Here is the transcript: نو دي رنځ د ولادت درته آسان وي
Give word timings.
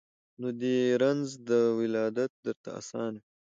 نو 0.39 0.47
دي 0.61 0.77
رنځ 1.01 1.25
د 1.49 1.51
ولادت 1.79 2.31
درته 2.45 2.69
آسان 2.79 3.11
وي 3.17 3.21